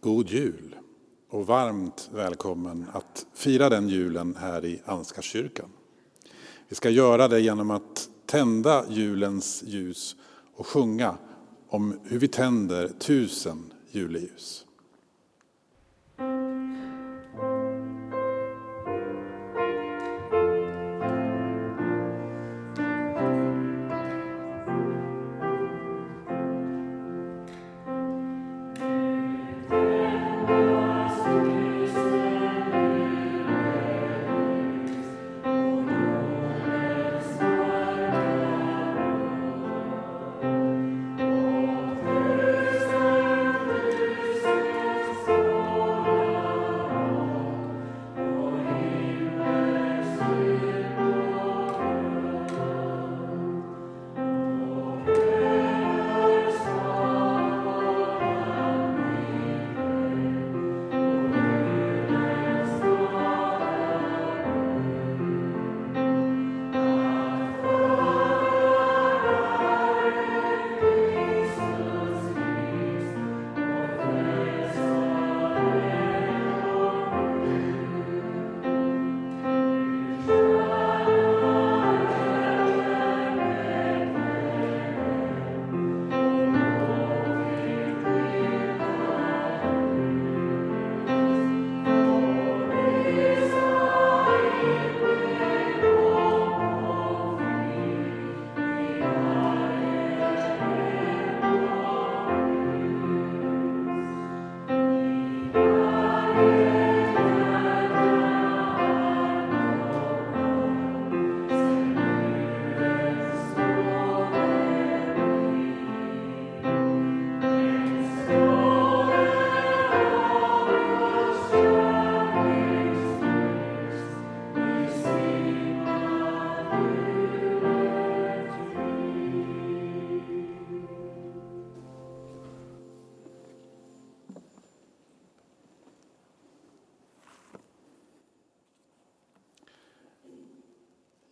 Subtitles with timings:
[0.00, 0.76] God jul
[1.28, 5.68] och varmt välkommen att fira den julen här i Ansgarskyrkan.
[6.68, 10.16] Vi ska göra det genom att tända julens ljus
[10.54, 11.16] och sjunga
[11.68, 14.66] om hur vi tänder tusen juleljus.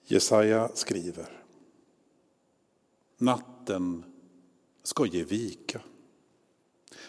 [0.08, 1.42] Jesaja skriver.
[3.18, 4.04] Natten
[4.82, 5.80] ska ge vika.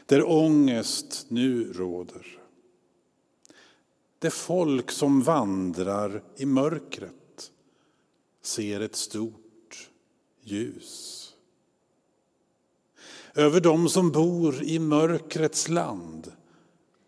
[0.06, 2.40] Där ångest nu råder.
[4.20, 7.52] Det folk som vandrar i mörkret
[8.42, 9.90] ser ett stort
[10.42, 11.24] ljus.
[13.36, 16.32] Över dem som bor i mörkrets land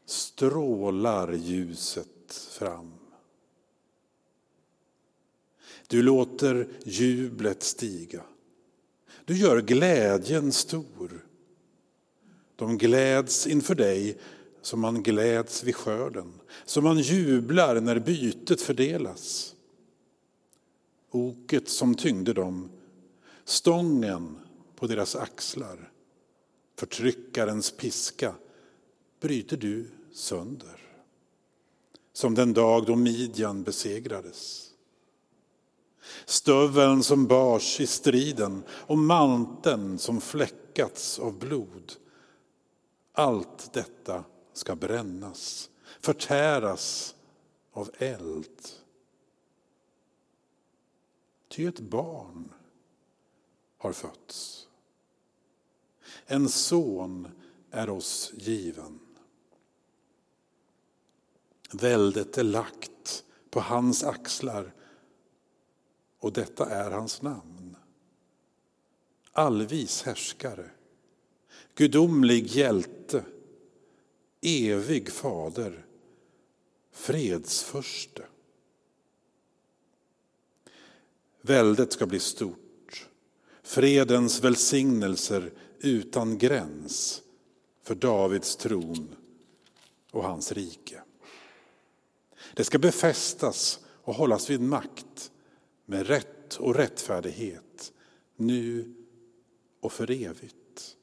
[0.05, 2.98] strålar ljuset fram.
[5.89, 8.23] Du låter jublet stiga.
[9.25, 11.25] Du gör glädjen stor.
[12.55, 14.17] De gläds inför dig
[14.61, 16.33] som man gläds vid skörden,
[16.65, 19.55] som man jublar när bytet fördelas.
[21.11, 22.69] Oket som tyngde dem,
[23.45, 24.37] stången
[24.75, 25.91] på deras axlar,
[26.75, 28.35] förtryckarens piska
[29.19, 30.79] bryter du sönder.
[32.13, 34.68] Som den dag då Midjan besegrades.
[36.25, 41.93] Stöveln som bars i striden och manteln som fläckats av blod.
[43.13, 45.69] Allt detta ska brännas,
[46.01, 47.15] förtäras
[47.71, 48.67] av eld.
[51.47, 52.53] Ty ett barn
[53.77, 54.67] har fötts.
[56.25, 57.27] En son
[57.71, 58.99] är oss given.
[61.71, 64.73] Väldet är lagt på hans axlar
[66.19, 67.75] och detta är hans namn.
[69.31, 70.69] Allvis härskare,
[71.75, 73.23] gudomlig hjälte,
[74.41, 75.85] evig fader,
[76.91, 78.23] fredsförste.
[81.41, 83.07] Väldet ska bli stort,
[83.63, 87.21] fredens välsignelser utan gräns
[87.83, 89.15] för Davids tron
[90.11, 91.01] och hans rike.
[92.53, 95.31] Det ska befästas och hållas vid makt
[95.89, 97.93] med rätt och rättfärdighet
[98.35, 98.93] nu
[99.79, 100.97] och för evigt.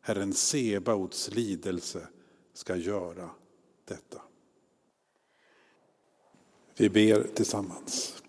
[0.00, 2.08] Herren Sebaots lidelse
[2.52, 3.30] ska göra
[3.84, 4.22] detta.
[6.76, 8.22] Vi ber tillsammans.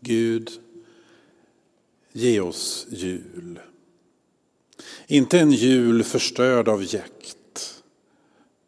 [0.00, 0.50] Gud,
[2.12, 3.60] ge oss jul.
[5.06, 7.82] Inte en jul förstörd av jäkt.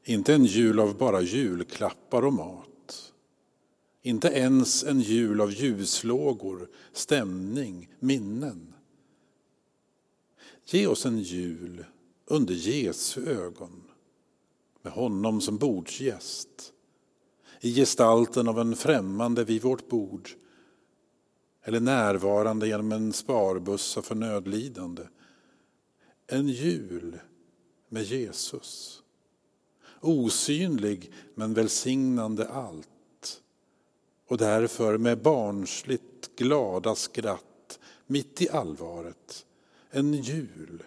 [0.04, 2.74] Inte en jul av bara julklappar och mat.
[4.06, 8.74] Inte ens en jul av ljuslågor, stämning, minnen.
[10.66, 11.84] Ge oss en jul
[12.26, 13.82] under Jesu ögon,
[14.82, 16.72] med honom som bordsgäst,
[17.60, 20.30] i gestalten av en främmande vid vårt bord
[21.62, 25.02] eller närvarande genom en sparbössa för nödlidande.
[26.26, 27.18] En jul
[27.88, 29.02] med Jesus.
[30.00, 32.88] Osynlig men välsignande allt.
[34.26, 39.47] Och därför med barnsligt glada skratt mitt i allvaret.
[39.91, 40.82] En jul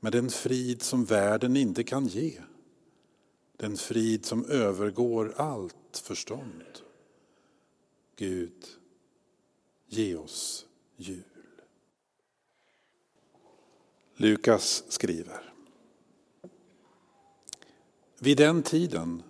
[0.00, 2.40] med den frid som världen inte kan ge.
[3.56, 6.62] Den frid som övergår allt förstånd.
[8.16, 8.64] Gud,
[9.86, 10.66] ge oss
[10.96, 11.22] jul.
[14.16, 15.54] Lukas skriver.
[18.18, 19.22] Vid den tiden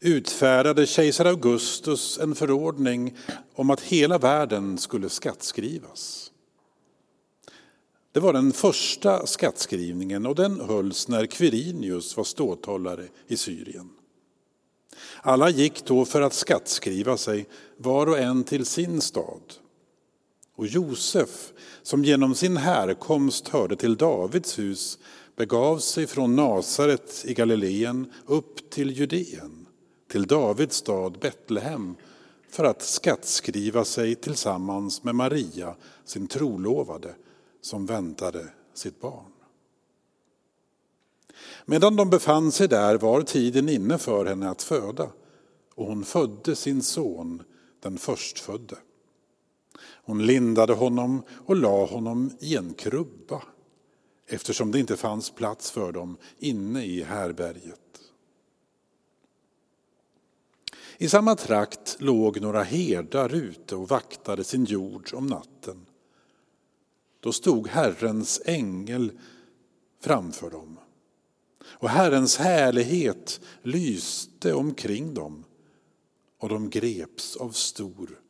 [0.00, 3.16] utfärdade kejsar Augustus en förordning
[3.54, 6.32] om att hela världen skulle skattskrivas.
[8.12, 13.90] Det var den första skattskrivningen och den hölls när Quirinius var ståthållare i Syrien.
[15.22, 19.42] Alla gick då för att skattskriva sig, var och en till sin stad.
[20.54, 21.52] Och Josef,
[21.82, 24.98] som genom sin härkomst hörde till Davids hus,
[25.36, 29.65] begav sig från Nasaret i Galileen upp till Judeen,
[30.16, 31.94] till Davids stad Betlehem,
[32.48, 35.74] för att skattskriva sig tillsammans med Maria,
[36.04, 37.14] sin trolovade,
[37.60, 39.32] som väntade sitt barn.
[41.64, 45.10] Medan de befann sig där var tiden inne för henne att föda
[45.74, 47.42] och hon födde sin son,
[47.80, 48.76] den förstfödde.
[50.04, 53.42] Hon lindade honom och la honom i en krubba
[54.26, 57.85] eftersom det inte fanns plats för dem inne i härberget.
[60.98, 65.86] I samma trakt låg några herdar ute och vaktade sin jord om natten.
[67.20, 69.12] Då stod Herrens ängel
[70.00, 70.78] framför dem
[71.78, 75.44] och Herrens härlighet lyste omkring dem
[76.38, 78.20] och de greps av stor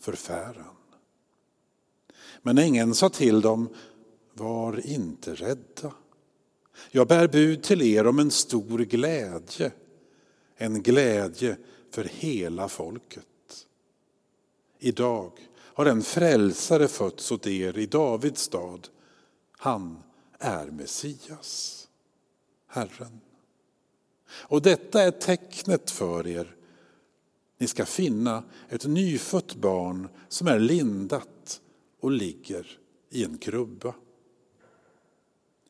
[0.00, 0.76] förfäran.
[2.42, 3.68] Men ängeln sa till dem,
[4.32, 5.92] var inte rädda.
[6.90, 9.72] Jag bär bud till er om en stor glädje,
[10.56, 11.56] en glädje
[11.96, 13.66] för hela folket.
[14.78, 18.88] Idag har en frälsare fötts åt er i Davids stad.
[19.58, 20.02] Han
[20.38, 21.88] är Messias,
[22.66, 23.20] Herren.
[24.28, 26.56] Och detta är tecknet för er.
[27.58, 31.60] Ni ska finna ett nyfött barn som är lindat
[32.00, 32.78] och ligger
[33.10, 33.94] i en krubba.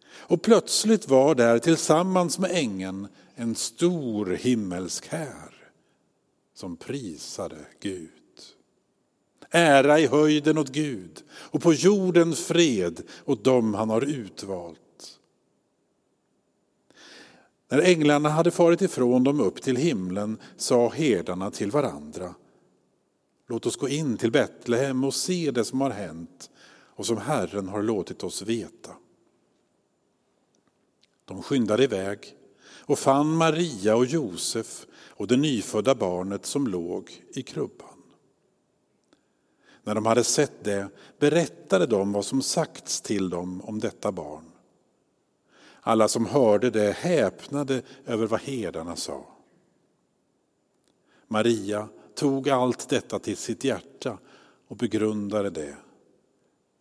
[0.08, 5.55] Och plötsligt var där tillsammans med ängeln en stor himmelsk här
[6.56, 8.10] som prisade Gud.
[9.50, 15.18] Ära i höjden åt Gud och på jorden fred åt dem han har utvalt.
[17.68, 22.34] När änglarna hade farit ifrån dem upp till himlen sa herdarna till varandra
[23.48, 27.68] Låt oss gå in till Betlehem och se det som har hänt och som Herren
[27.68, 28.90] har låtit oss veta.
[31.24, 32.36] De skyndade iväg
[32.86, 37.88] och fann Maria och Josef och det nyfödda barnet som låg i krubban.
[39.84, 40.88] När de hade sett det
[41.18, 44.44] berättade de vad som sagts till dem om detta barn.
[45.80, 49.26] Alla som hörde det häpnade över vad herdarna sa.
[51.28, 54.18] Maria tog allt detta till sitt hjärta
[54.68, 55.76] och begrundade det.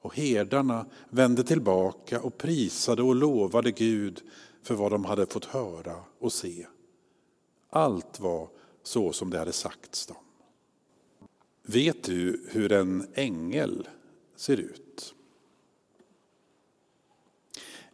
[0.02, 4.22] Och herdarna vände tillbaka och prisade och lovade Gud
[4.66, 6.68] för vad de hade fått höra och se.
[7.70, 8.50] Allt var
[8.84, 10.18] så som det hade sagts dem.
[11.62, 13.88] Vet du hur en ängel
[14.36, 15.16] ser ut?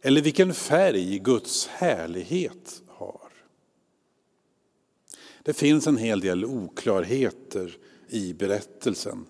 [0.00, 3.32] Eller vilken färg Guds härlighet har?
[5.42, 7.76] Det finns en hel del oklarheter
[8.08, 9.26] i berättelsen.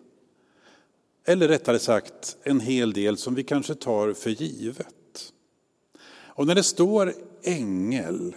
[1.25, 5.32] Eller rättare sagt en hel del som vi kanske tar för givet.
[6.34, 8.34] Och när det står ängel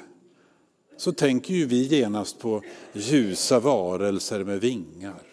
[0.98, 2.62] så tänker ju vi genast på
[2.94, 5.24] ljusa varelser med vingar.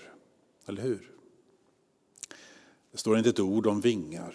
[0.67, 1.11] Eller hur?
[2.93, 4.35] Det står inte ett ord om vingar.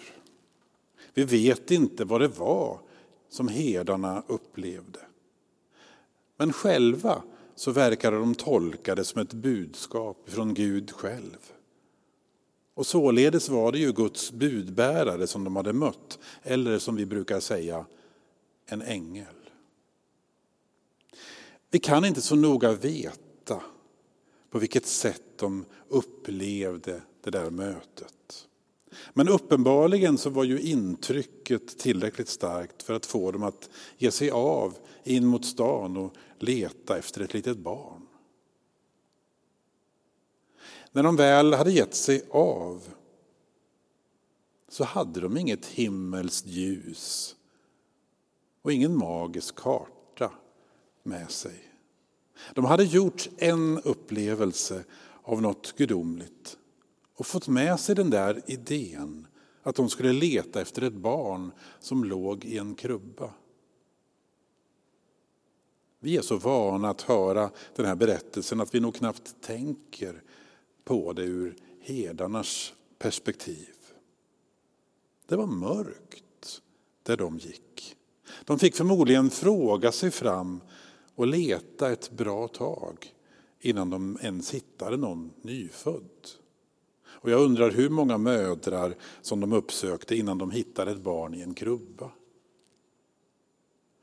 [1.14, 2.80] Vi vet inte vad det var
[3.28, 5.00] som herdarna upplevde.
[6.36, 7.22] Men själva
[7.54, 11.52] så verkade de tolka det som ett budskap från Gud själv.
[12.74, 17.40] Och således var det ju Guds budbärare som de hade mött, eller som vi brukar
[17.40, 17.84] säga,
[18.68, 19.50] en ängel.
[21.70, 23.62] Vi kan inte så noga veta
[24.50, 28.48] på vilket sätt de upplevde det där mötet.
[29.12, 34.30] Men uppenbarligen så var ju intrycket tillräckligt starkt för att få dem att ge sig
[34.30, 38.02] av in mot stan och leta efter ett litet barn.
[40.92, 42.88] När de väl hade gett sig av
[44.68, 47.36] så hade de inget himmelskt ljus
[48.68, 50.32] och ingen magisk karta
[51.02, 51.72] med sig.
[52.54, 54.84] De hade gjort en upplevelse
[55.22, 56.58] av något gudomligt
[57.14, 59.26] och fått med sig den där idén
[59.62, 63.30] att de skulle leta efter ett barn som låg i en krubba.
[66.00, 70.22] Vi är så vana att höra den här berättelsen att vi nog knappt tänker
[70.84, 73.74] på det ur herdarnas perspektiv.
[75.26, 76.62] Det var mörkt
[77.02, 77.97] där de gick.
[78.44, 80.60] De fick förmodligen fråga sig fram
[81.14, 83.12] och leta ett bra tag
[83.60, 86.28] innan de ens hittade någon nyfödd.
[87.06, 91.40] Och jag undrar hur många mödrar som de uppsökte innan de hittade ett barn i
[91.40, 92.10] en krubba.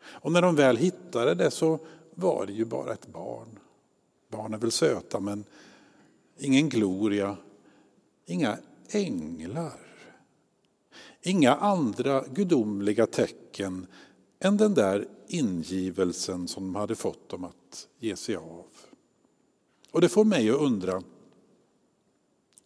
[0.06, 1.80] Och när de väl hittade det så
[2.16, 3.60] var det ju bara ett barn.
[4.30, 5.44] Barn är väl söta men
[6.38, 7.38] ingen gloria,
[8.26, 8.58] inga
[8.90, 9.80] änglar.
[11.22, 13.88] Inga andra gudomliga tecken
[14.40, 18.66] än den där ingivelsen som de hade fått dem att ge sig av.
[19.92, 21.04] Och det får mig att undra,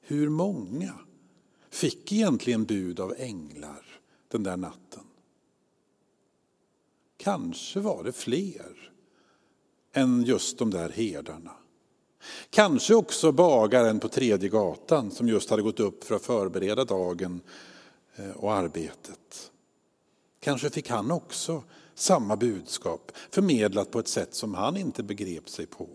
[0.01, 0.93] hur många
[1.69, 3.85] fick egentligen bud av änglar
[4.27, 5.03] den där natten?
[7.17, 8.91] Kanske var det fler
[9.93, 11.51] än just de där herdarna.
[12.49, 17.41] Kanske också bagaren på tredje gatan som just hade gått upp för att förbereda dagen
[18.15, 19.48] eh, och arbetet.
[20.39, 21.63] Kanske fick han också
[21.95, 25.89] samma budskap förmedlat på ett sätt som han inte begrep sig på.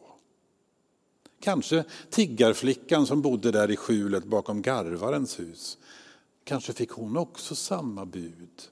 [1.41, 5.79] Kanske tiggarflickan som bodde där i skjulet bakom garvarens hus.
[6.45, 8.63] Kanske fick hon också samma bud.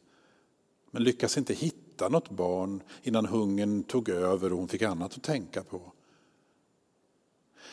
[0.90, 5.22] Men lyckas inte hitta något barn innan hungern tog över och hon fick annat att
[5.22, 5.92] tänka på.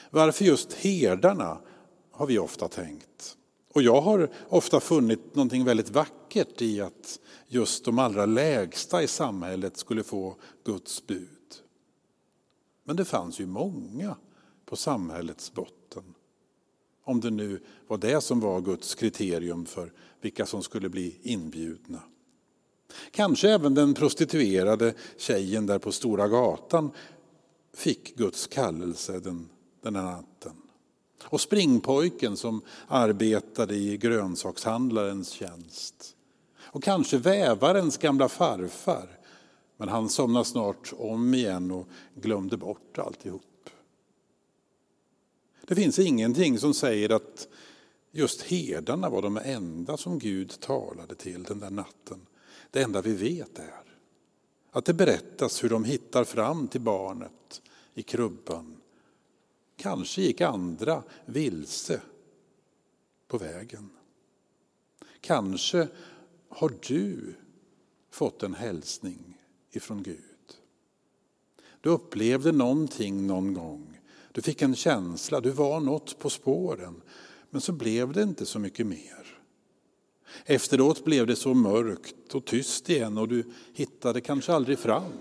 [0.10, 1.62] Varför just herdarna
[2.12, 3.38] har vi ofta tänkt.
[3.74, 9.08] Och jag har ofta funnit någonting väldigt vackert i att just de allra lägsta i
[9.08, 11.28] samhället skulle få Guds bud.
[12.84, 14.16] Men det fanns ju många
[14.66, 16.04] på samhällets botten.
[17.04, 22.02] Om det nu var det som var Guds kriterium för vilka som skulle bli inbjudna.
[23.12, 26.92] Kanske även den prostituerade tjejen där på Stora gatan
[27.74, 29.50] fick Guds kallelse den,
[29.82, 30.56] den här natten.
[31.24, 36.16] Och springpojken som arbetade i grönsakshandlarens tjänst.
[36.60, 39.20] Och kanske vävarens gamla farfar.
[39.78, 43.70] Men han somnade snart om igen och glömde bort alltihop.
[45.68, 47.48] Det finns ingenting som säger att
[48.12, 52.26] just herdarna var de enda som Gud talade till den där natten.
[52.72, 53.84] Det enda vi vet är
[54.72, 57.62] att det berättas hur de hittar fram till barnet
[57.94, 58.78] i krubban.
[59.79, 62.01] Kanske gick andra vilse
[63.27, 63.89] på vägen.
[65.21, 65.88] Kanske
[66.50, 67.36] har du
[68.12, 70.17] fått en hälsning ifrån Gud.
[71.81, 74.00] Du upplevde någonting någon gång.
[74.31, 77.01] Du fick en känsla, du var något på spåren.
[77.50, 79.39] Men så blev det inte så mycket mer.
[80.45, 83.43] Efteråt blev det så mörkt och tyst igen och du
[83.74, 85.13] hittade kanske aldrig fram.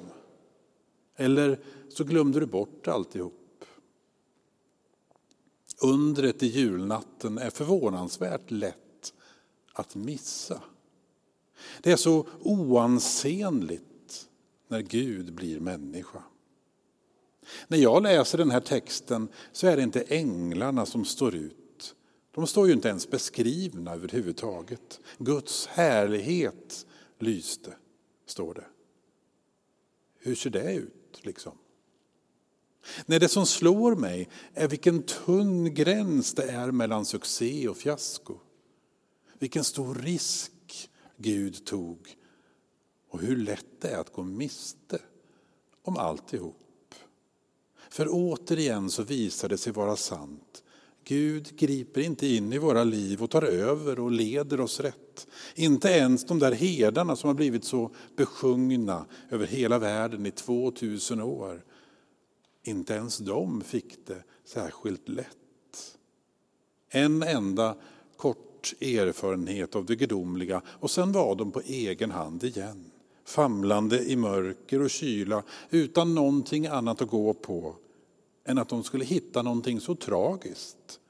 [1.16, 3.47] Eller så glömde du bort alltihop.
[5.80, 9.12] Undret i julnatten är förvånansvärt lätt
[9.72, 10.62] att missa.
[11.82, 14.28] Det är så oansenligt
[14.68, 16.22] när Gud blir människa.
[17.68, 21.94] När jag läser den här texten så är det inte änglarna som står ut.
[22.34, 25.00] De står ju inte ens beskrivna överhuvudtaget.
[25.18, 26.86] Guds härlighet
[27.18, 27.76] lyste,
[28.26, 28.64] står det.
[30.18, 31.58] Hur ser det ut liksom?
[33.06, 38.34] Nej, det som slår mig är vilken tunn gräns det är mellan succé och fiasko.
[39.38, 41.98] Vilken stor risk Gud tog
[43.10, 44.98] och hur lätt det är att gå miste
[45.82, 46.94] om alltihop.
[47.90, 50.62] För återigen så visar det sig vara sant.
[51.04, 55.26] Gud griper inte in i våra liv och tar över och leder oss rätt.
[55.54, 61.20] Inte ens de där herdarna som har blivit så besjungna över hela världen i 2000
[61.20, 61.64] år.
[62.68, 65.98] Inte ens de fick det särskilt lätt.
[66.88, 67.76] En enda
[68.16, 72.90] kort erfarenhet av det gudomliga och sen var de på egen hand igen.
[73.24, 77.76] Famlande i mörker och kyla utan någonting annat att gå på
[78.44, 81.00] än att de skulle hitta någonting så tragiskt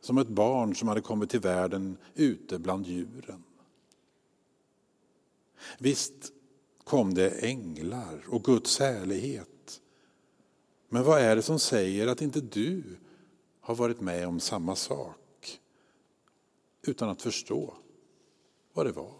[0.00, 3.42] som ett barn som hade kommit till världen ute bland djuren.
[5.78, 6.32] Visst
[6.84, 9.51] kom det änglar och Guds härlighet.
[10.92, 12.82] Men vad är det som säger att inte du
[13.60, 15.60] har varit med om samma sak
[16.82, 17.74] utan att förstå
[18.72, 19.14] vad det var?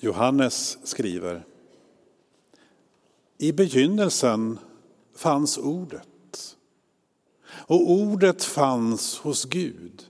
[0.00, 1.46] Johannes skriver
[3.38, 4.58] I begynnelsen
[5.14, 6.56] fanns ordet
[7.50, 10.06] och ordet fanns hos Gud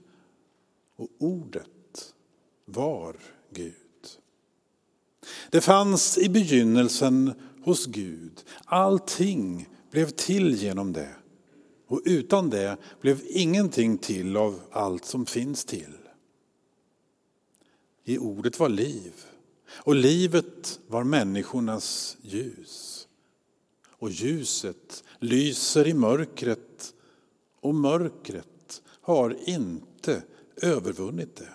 [0.95, 2.13] och ordet
[2.65, 3.15] var
[3.49, 3.73] Gud.
[5.49, 8.43] Det fanns i begynnelsen hos Gud.
[8.65, 11.15] Allting blev till genom det.
[11.87, 15.97] Och utan det blev ingenting till av allt som finns till.
[18.03, 19.13] I ordet var liv
[19.69, 23.07] och livet var människornas ljus.
[23.89, 26.93] Och ljuset lyser i mörkret
[27.61, 30.23] och mörkret har inte
[30.61, 31.53] övervunnit det.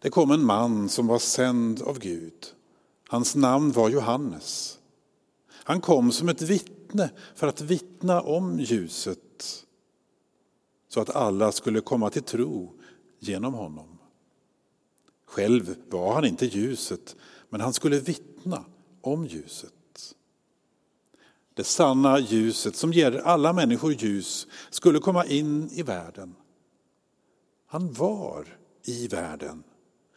[0.00, 2.54] Det kom en man som var sänd av Gud.
[3.10, 4.78] Hans namn var Johannes.
[5.50, 9.64] Han kom som ett vittne för att vittna om ljuset
[10.88, 12.74] så att alla skulle komma till tro
[13.18, 13.98] genom honom.
[15.26, 17.16] Själv var han inte ljuset,
[17.48, 18.64] men han skulle vittna
[19.00, 20.14] om ljuset.
[21.54, 26.34] Det sanna ljuset som ger alla människor ljus skulle komma in i världen.
[27.66, 29.62] Han var i världen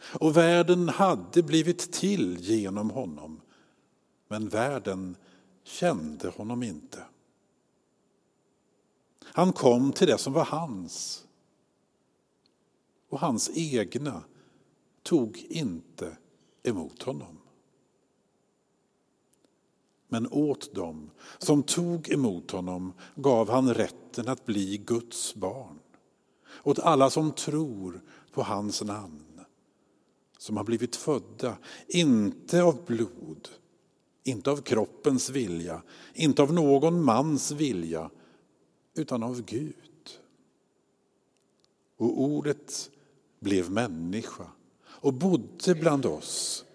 [0.03, 3.41] och världen hade blivit till genom honom.
[4.27, 5.15] Men världen
[5.63, 7.03] kände honom inte.
[9.23, 11.25] Han kom till det som var hans.
[13.09, 14.23] Och hans egna
[15.03, 16.17] tog inte
[16.63, 17.37] emot honom.
[20.07, 25.79] Men åt dem som tog emot honom gav han rätten att bli Guds barn.
[26.63, 29.30] Åt alla som tror på hans namn
[30.41, 31.57] som har blivit födda,
[31.87, 33.49] inte av blod,
[34.23, 35.81] inte av kroppens vilja,
[36.13, 38.09] inte av någon mans vilja,
[38.95, 40.19] utan av Gud.
[41.97, 42.91] Och ordet
[43.39, 44.47] blev människa
[44.83, 46.65] och bodde bland oss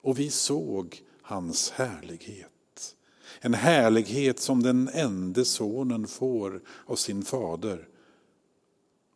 [0.00, 2.96] och vi såg hans härlighet.
[3.40, 7.88] En härlighet som den enda sonen får av sin fader.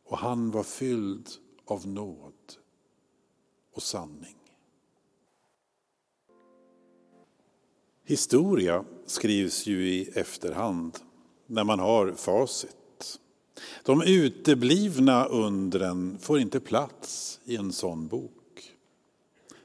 [0.04, 1.28] Och han var fylld
[1.64, 2.32] av nåd
[3.72, 4.36] och sanning.
[8.04, 10.98] Historia skrivs ju i efterhand,
[11.46, 13.20] när man har facit.
[13.84, 18.72] De uteblivna undren får inte plats i en sån bok.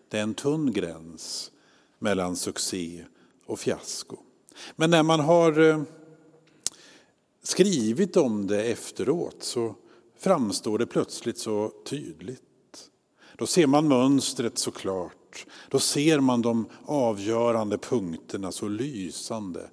[0.09, 1.51] Det är en tunn gräns
[1.99, 3.05] mellan succé
[3.45, 4.17] och fiasko.
[4.75, 5.83] Men när man har eh,
[7.43, 9.75] skrivit om det efteråt så
[10.17, 12.41] framstår det plötsligt så tydligt.
[13.37, 15.45] Då ser man mönstret så klart.
[15.69, 19.69] Då ser man de avgörande punkterna så lysande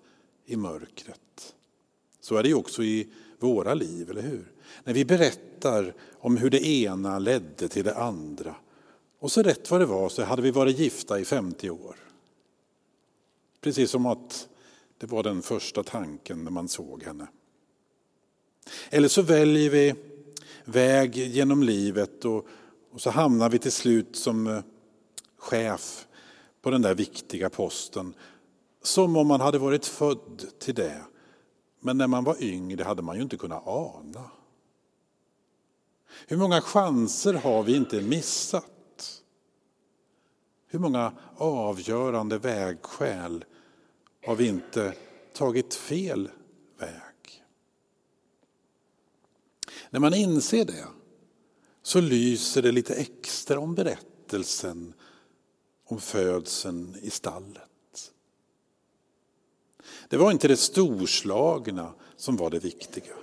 [0.47, 1.55] i mörkret.
[2.21, 4.53] Så är det ju också i våra liv, eller hur?
[4.85, 8.55] När vi berättar om hur det ena ledde till det andra.
[9.19, 11.97] Och så rätt vad det var så hade vi varit gifta i 50 år.
[13.61, 14.49] Precis som att
[14.99, 17.27] det var den första tanken när man såg henne.
[18.91, 19.95] Eller så väljer vi
[20.65, 22.47] väg genom livet och
[22.93, 24.63] och så hamnar vi till slut som eh,
[25.37, 26.07] chef
[26.63, 28.15] på den där viktiga posten.
[28.83, 31.03] Som om man hade varit född till det.
[31.81, 34.31] Men när man var yngre hade man ju inte kunnat ana.
[36.27, 39.23] Hur många chanser har vi inte missat?
[40.67, 43.45] Hur många avgörande vägskäl
[44.27, 44.95] har vi inte
[45.33, 46.31] tagit fel
[46.79, 47.45] väg?
[49.91, 50.87] När man inser det
[51.83, 54.95] så lyser det lite extra om berättelsen
[55.85, 58.13] om födseln i stallet.
[60.09, 63.15] Det var inte det storslagna som var det viktiga.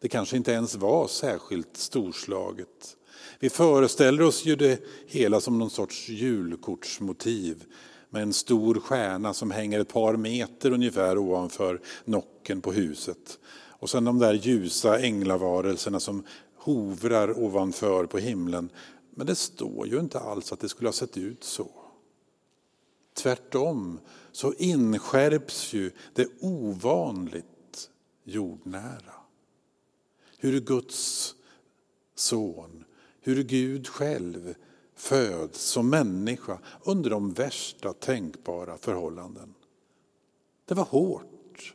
[0.00, 2.96] Det kanske inte ens var särskilt storslaget.
[3.38, 7.64] Vi föreställer oss ju det hela som någon sorts julkortsmotiv
[8.10, 13.38] med en stor stjärna som hänger ett par meter ungefär ovanför nocken på huset.
[13.52, 16.24] Och sen de där ljusa änglavarelserna som
[16.62, 18.70] hovrar ovanför på himlen.
[19.10, 21.70] Men det står ju inte alls att det skulle ha sett ut så.
[23.14, 24.00] Tvärtom
[24.32, 27.90] så inskärps ju det ovanligt
[28.24, 29.14] jordnära.
[30.38, 31.34] Hur Guds
[32.14, 32.84] son,
[33.20, 34.54] hur Gud själv
[34.94, 39.54] föds som människa under de värsta tänkbara förhållanden.
[40.64, 41.74] Det var hårt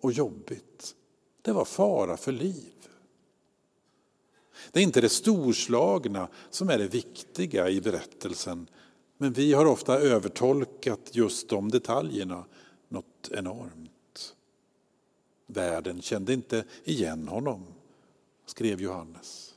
[0.00, 0.94] och jobbigt.
[1.42, 2.73] Det var fara för liv.
[4.74, 8.66] Det är inte det storslagna som är det viktiga i berättelsen,
[9.18, 12.44] men vi har ofta övertolkat just de detaljerna
[12.88, 14.34] något enormt.
[15.46, 17.64] Världen kände inte igen honom,
[18.46, 19.54] skrev Johannes.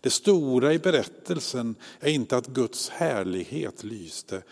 [0.00, 4.42] Det stora i berättelsen är inte att Guds härlighet lyste,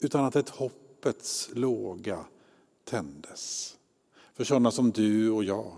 [0.00, 2.24] utan att ett hoppets låga
[2.84, 3.76] tändes.
[4.34, 5.76] För sådana som du och jag,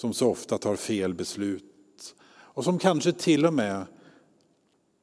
[0.00, 3.86] som så ofta tar fel beslut och som kanske till och med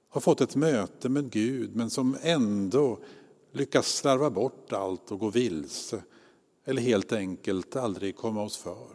[0.09, 2.99] har fått ett möte med Gud men som ändå
[3.51, 6.03] lyckas slarva bort allt och gå vilse
[6.65, 8.87] eller helt enkelt aldrig komma oss för.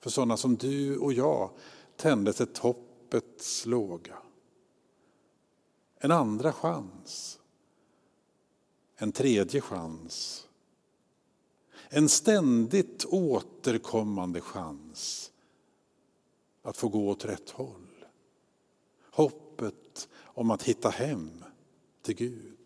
[0.00, 1.50] För sådana som du och jag
[1.96, 4.18] tändes ett hoppets låga.
[5.98, 7.40] En andra chans.
[8.96, 10.47] En tredje chans.
[11.90, 15.32] En ständigt återkommande chans
[16.62, 18.04] att få gå åt rätt håll.
[19.10, 21.44] Hoppet om att hitta hem
[22.02, 22.58] till Gud.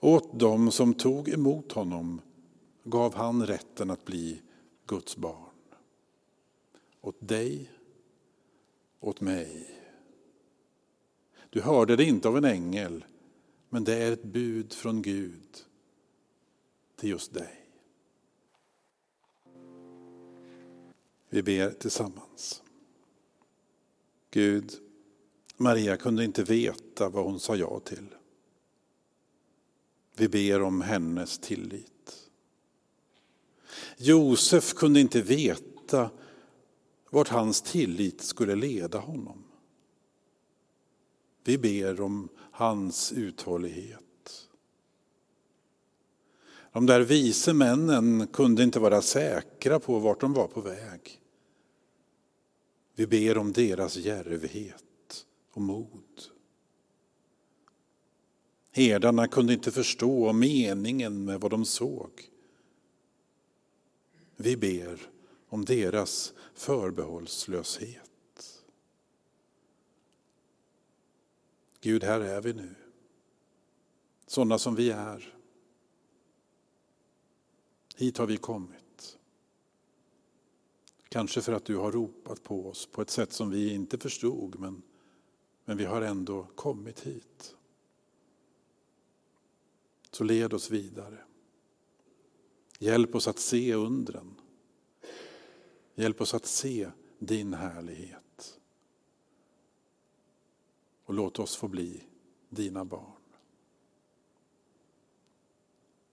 [0.00, 2.20] Åt dem som tog emot honom
[2.84, 4.42] gav han rätten att bli
[4.86, 5.50] Guds barn.
[7.00, 7.70] Åt dig,
[9.00, 9.70] åt mig.
[11.50, 13.04] Du hörde det inte av en ängel,
[13.68, 15.64] men det är ett bud från Gud
[17.04, 17.66] till just dig.
[21.28, 22.62] Vi ber tillsammans.
[24.30, 24.72] Gud,
[25.56, 28.14] Maria kunde inte veta vad hon sa ja till.
[30.16, 32.30] Vi ber om hennes tillit.
[33.96, 36.10] Josef kunde inte veta
[37.10, 39.44] vart hans tillit skulle leda honom.
[41.44, 44.13] Vi ber om hans uthållighet.
[46.74, 51.20] De där vise männen kunde inte vara säkra på vart de var på väg.
[52.94, 56.22] Vi ber om deras djärvhet och mod.
[58.72, 62.10] Herdarna kunde inte förstå meningen med vad de såg.
[64.36, 65.00] Vi ber
[65.48, 68.62] om deras förbehållslöshet.
[71.80, 72.74] Gud, här är vi nu.
[74.26, 75.34] Sådana som vi är.
[77.94, 79.18] Hit har vi kommit.
[81.08, 84.60] Kanske för att du har ropat på oss på ett sätt som vi inte förstod,
[84.60, 84.82] men,
[85.64, 87.56] men vi har ändå kommit hit.
[90.10, 91.24] Så led oss vidare.
[92.78, 94.40] Hjälp oss att se undren.
[95.94, 98.60] Hjälp oss att se din härlighet.
[101.04, 102.04] Och låt oss få bli
[102.48, 103.22] dina barn.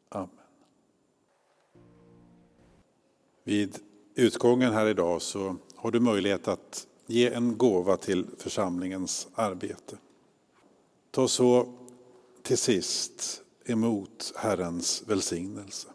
[0.10, 0.41] Amen.
[3.44, 3.80] Vid
[4.16, 9.98] utgången här idag så har du möjlighet att ge en gåva till församlingens arbete.
[11.12, 11.74] Ta så
[12.42, 15.88] till sist emot Herrens välsignelse.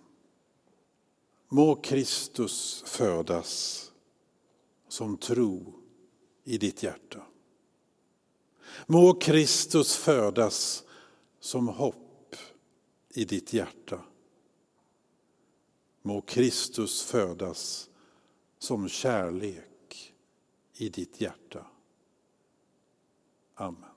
[1.48, 3.82] Må Kristus födas
[4.88, 5.74] som tro
[6.44, 7.22] i ditt hjärta.
[8.86, 10.84] Må Kristus födas
[11.40, 12.36] som hopp
[13.14, 14.00] i ditt hjärta.
[16.06, 17.90] Må Kristus födas
[18.58, 20.14] som kärlek
[20.74, 21.66] i ditt hjärta.
[23.54, 23.95] Amen.